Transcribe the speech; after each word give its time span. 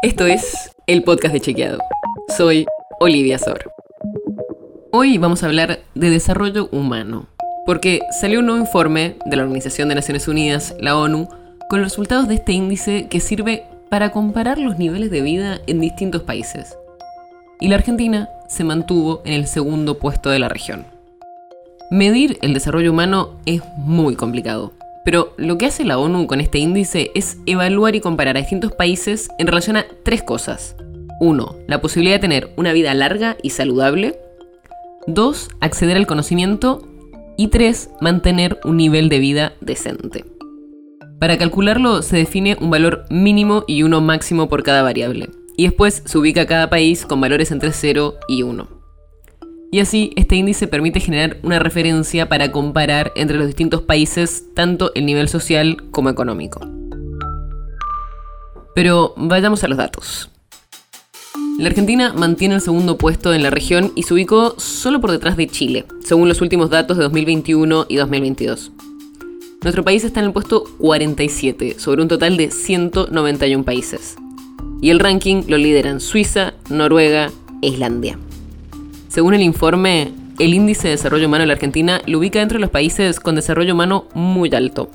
Esto 0.00 0.26
es 0.26 0.70
el 0.86 1.02
podcast 1.02 1.34
de 1.34 1.40
Chequeado. 1.40 1.80
Soy 2.36 2.66
Olivia 3.00 3.36
Sor. 3.36 3.72
Hoy 4.92 5.18
vamos 5.18 5.42
a 5.42 5.46
hablar 5.46 5.80
de 5.96 6.10
desarrollo 6.10 6.68
humano, 6.70 7.26
porque 7.66 8.02
salió 8.20 8.38
un 8.38 8.46
nuevo 8.46 8.60
informe 8.60 9.16
de 9.26 9.36
la 9.36 9.42
Organización 9.42 9.88
de 9.88 9.96
Naciones 9.96 10.28
Unidas, 10.28 10.76
la 10.78 10.96
ONU, 10.96 11.28
con 11.68 11.80
los 11.80 11.90
resultados 11.90 12.28
de 12.28 12.36
este 12.36 12.52
índice 12.52 13.08
que 13.08 13.18
sirve 13.18 13.64
para 13.88 14.12
comparar 14.12 14.58
los 14.58 14.78
niveles 14.78 15.10
de 15.10 15.20
vida 15.20 15.60
en 15.66 15.80
distintos 15.80 16.22
países. 16.22 16.78
Y 17.58 17.66
la 17.66 17.74
Argentina 17.74 18.28
se 18.46 18.62
mantuvo 18.62 19.20
en 19.24 19.32
el 19.32 19.48
segundo 19.48 19.98
puesto 19.98 20.30
de 20.30 20.38
la 20.38 20.48
región. 20.48 20.86
Medir 21.90 22.38
el 22.40 22.54
desarrollo 22.54 22.92
humano 22.92 23.30
es 23.46 23.62
muy 23.76 24.14
complicado, 24.14 24.74
pero 25.08 25.32
lo 25.38 25.56
que 25.56 25.64
hace 25.64 25.86
la 25.86 25.98
ONU 25.98 26.26
con 26.26 26.38
este 26.38 26.58
índice 26.58 27.12
es 27.14 27.38
evaluar 27.46 27.94
y 27.94 28.00
comparar 28.02 28.36
a 28.36 28.40
distintos 28.40 28.72
países 28.72 29.30
en 29.38 29.46
relación 29.46 29.78
a 29.78 29.86
tres 30.02 30.22
cosas. 30.22 30.76
Uno, 31.18 31.56
La 31.66 31.80
posibilidad 31.80 32.16
de 32.16 32.20
tener 32.20 32.52
una 32.58 32.74
vida 32.74 32.92
larga 32.92 33.38
y 33.42 33.48
saludable. 33.48 34.20
Dos, 35.06 35.48
Acceder 35.60 35.96
al 35.96 36.06
conocimiento. 36.06 36.86
Y 37.38 37.48
tres, 37.48 37.88
Mantener 38.02 38.60
un 38.64 38.76
nivel 38.76 39.08
de 39.08 39.18
vida 39.18 39.54
decente. 39.62 40.26
Para 41.18 41.38
calcularlo 41.38 42.02
se 42.02 42.18
define 42.18 42.58
un 42.60 42.68
valor 42.68 43.06
mínimo 43.08 43.64
y 43.66 43.84
uno 43.84 44.02
máximo 44.02 44.50
por 44.50 44.62
cada 44.62 44.82
variable. 44.82 45.30
Y 45.56 45.64
después 45.64 46.02
se 46.04 46.18
ubica 46.18 46.44
cada 46.44 46.68
país 46.68 47.06
con 47.06 47.18
valores 47.18 47.50
entre 47.50 47.72
0 47.72 48.16
y 48.28 48.42
1. 48.42 48.77
Y 49.70 49.80
así, 49.80 50.12
este 50.16 50.36
índice 50.36 50.66
permite 50.66 51.00
generar 51.00 51.36
una 51.42 51.58
referencia 51.58 52.28
para 52.28 52.50
comparar 52.50 53.12
entre 53.16 53.36
los 53.36 53.46
distintos 53.46 53.82
países 53.82 54.44
tanto 54.54 54.92
el 54.94 55.04
nivel 55.04 55.28
social 55.28 55.84
como 55.90 56.08
económico. 56.08 56.60
Pero 58.74 59.12
vayamos 59.16 59.62
a 59.64 59.68
los 59.68 59.76
datos. 59.76 60.30
La 61.58 61.68
Argentina 61.68 62.14
mantiene 62.14 62.54
el 62.54 62.60
segundo 62.60 62.96
puesto 62.96 63.34
en 63.34 63.42
la 63.42 63.50
región 63.50 63.92
y 63.94 64.04
se 64.04 64.14
ubicó 64.14 64.54
solo 64.58 65.00
por 65.00 65.10
detrás 65.10 65.36
de 65.36 65.48
Chile, 65.48 65.84
según 66.04 66.28
los 66.28 66.40
últimos 66.40 66.70
datos 66.70 66.96
de 66.96 67.02
2021 67.02 67.86
y 67.88 67.96
2022. 67.96 68.72
Nuestro 69.62 69.84
país 69.84 70.04
está 70.04 70.20
en 70.20 70.26
el 70.26 70.32
puesto 70.32 70.64
47, 70.78 71.80
sobre 71.80 72.02
un 72.02 72.08
total 72.08 72.36
de 72.36 72.52
191 72.52 73.64
países. 73.64 74.16
Y 74.80 74.90
el 74.90 75.00
ranking 75.00 75.42
lo 75.48 75.58
lideran 75.58 76.00
Suiza, 76.00 76.54
Noruega 76.70 77.32
e 77.60 77.66
Islandia. 77.66 78.18
Según 79.08 79.34
el 79.34 79.42
informe, 79.42 80.12
el 80.38 80.52
índice 80.52 80.88
de 80.88 80.92
desarrollo 80.92 81.26
humano 81.26 81.42
en 81.42 81.48
la 81.48 81.54
Argentina 81.54 82.02
lo 82.06 82.18
ubica 82.18 82.42
entre 82.42 82.58
los 82.58 82.70
países 82.70 83.20
con 83.20 83.34
desarrollo 83.34 83.72
humano 83.72 84.06
muy 84.14 84.54
alto. 84.54 84.90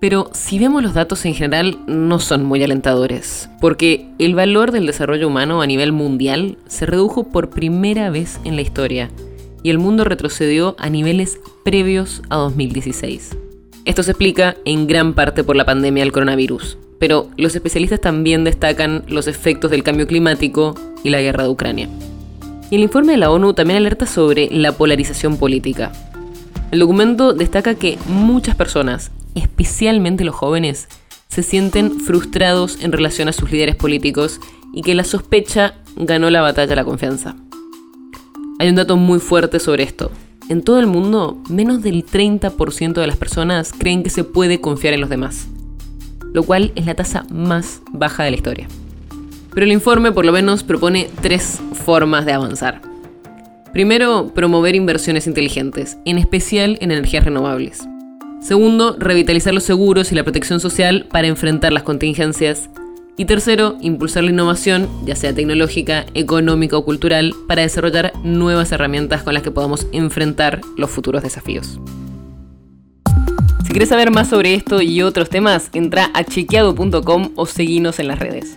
Pero 0.00 0.30
si 0.32 0.58
vemos 0.58 0.82
los 0.82 0.94
datos 0.94 1.24
en 1.24 1.34
general, 1.34 1.78
no 1.86 2.18
son 2.18 2.44
muy 2.44 2.62
alentadores, 2.62 3.48
porque 3.60 4.06
el 4.18 4.34
valor 4.34 4.72
del 4.72 4.86
desarrollo 4.86 5.28
humano 5.28 5.62
a 5.62 5.66
nivel 5.66 5.92
mundial 5.92 6.56
se 6.66 6.86
redujo 6.86 7.28
por 7.28 7.50
primera 7.50 8.10
vez 8.10 8.40
en 8.44 8.56
la 8.56 8.62
historia, 8.62 9.10
y 9.62 9.70
el 9.70 9.78
mundo 9.78 10.04
retrocedió 10.04 10.76
a 10.78 10.88
niveles 10.88 11.40
previos 11.64 12.22
a 12.30 12.36
2016. 12.36 13.36
Esto 13.84 14.02
se 14.02 14.10
explica 14.10 14.56
en 14.64 14.86
gran 14.86 15.14
parte 15.14 15.42
por 15.42 15.56
la 15.56 15.64
pandemia 15.64 16.04
del 16.04 16.12
coronavirus, 16.12 16.78
pero 16.98 17.28
los 17.36 17.54
especialistas 17.54 18.00
también 18.00 18.44
destacan 18.44 19.04
los 19.08 19.26
efectos 19.26 19.70
del 19.70 19.82
cambio 19.82 20.06
climático 20.06 20.74
y 21.02 21.10
la 21.10 21.20
guerra 21.20 21.44
de 21.44 21.48
Ucrania. 21.48 21.88
Y 22.70 22.76
el 22.76 22.82
informe 22.82 23.12
de 23.12 23.18
la 23.18 23.30
ONU 23.30 23.54
también 23.54 23.78
alerta 23.78 24.06
sobre 24.06 24.48
la 24.50 24.72
polarización 24.72 25.38
política. 25.38 25.92
El 26.70 26.80
documento 26.80 27.32
destaca 27.32 27.74
que 27.74 27.98
muchas 28.08 28.54
personas, 28.54 29.10
especialmente 29.34 30.24
los 30.24 30.34
jóvenes, 30.34 30.88
se 31.28 31.42
sienten 31.42 32.00
frustrados 32.00 32.82
en 32.82 32.92
relación 32.92 33.28
a 33.28 33.32
sus 33.32 33.50
líderes 33.50 33.76
políticos 33.76 34.40
y 34.74 34.82
que 34.82 34.94
la 34.94 35.04
sospecha 35.04 35.74
ganó 35.96 36.30
la 36.30 36.42
batalla 36.42 36.74
a 36.74 36.76
la 36.76 36.84
confianza. 36.84 37.36
Hay 38.58 38.68
un 38.68 38.74
dato 38.74 38.96
muy 38.96 39.18
fuerte 39.18 39.60
sobre 39.60 39.84
esto. 39.84 40.10
En 40.48 40.62
todo 40.62 40.78
el 40.78 40.86
mundo, 40.86 41.38
menos 41.48 41.82
del 41.82 42.04
30% 42.04 42.94
de 42.94 43.06
las 43.06 43.16
personas 43.16 43.72
creen 43.76 44.02
que 44.02 44.10
se 44.10 44.24
puede 44.24 44.60
confiar 44.60 44.94
en 44.94 45.00
los 45.00 45.10
demás, 45.10 45.48
lo 46.32 46.42
cual 46.42 46.72
es 46.74 46.86
la 46.86 46.94
tasa 46.94 47.24
más 47.30 47.82
baja 47.92 48.24
de 48.24 48.30
la 48.30 48.36
historia. 48.36 48.68
Pero 49.58 49.66
el 49.66 49.72
informe 49.72 50.12
por 50.12 50.24
lo 50.24 50.30
menos 50.30 50.62
propone 50.62 51.10
tres 51.20 51.58
formas 51.84 52.24
de 52.24 52.32
avanzar. 52.32 52.80
Primero, 53.72 54.32
promover 54.32 54.76
inversiones 54.76 55.26
inteligentes, 55.26 55.98
en 56.04 56.16
especial 56.16 56.78
en 56.80 56.92
energías 56.92 57.24
renovables. 57.24 57.82
Segundo, 58.40 58.94
revitalizar 58.96 59.52
los 59.52 59.64
seguros 59.64 60.12
y 60.12 60.14
la 60.14 60.22
protección 60.22 60.60
social 60.60 61.08
para 61.10 61.26
enfrentar 61.26 61.72
las 61.72 61.82
contingencias. 61.82 62.70
Y 63.16 63.24
tercero, 63.24 63.76
impulsar 63.80 64.22
la 64.22 64.30
innovación, 64.30 64.88
ya 65.04 65.16
sea 65.16 65.34
tecnológica, 65.34 66.06
económica 66.14 66.76
o 66.76 66.84
cultural, 66.84 67.34
para 67.48 67.62
desarrollar 67.62 68.12
nuevas 68.22 68.70
herramientas 68.70 69.24
con 69.24 69.34
las 69.34 69.42
que 69.42 69.50
podamos 69.50 69.88
enfrentar 69.90 70.60
los 70.76 70.88
futuros 70.88 71.24
desafíos. 71.24 71.80
Si 73.64 73.70
quieres 73.70 73.88
saber 73.88 74.12
más 74.12 74.28
sobre 74.28 74.54
esto 74.54 74.80
y 74.80 75.02
otros 75.02 75.28
temas, 75.28 75.68
entra 75.72 76.12
a 76.14 76.22
chequeado.com 76.22 77.32
o 77.34 77.44
seguinos 77.44 77.98
en 77.98 78.06
las 78.06 78.20
redes. 78.20 78.56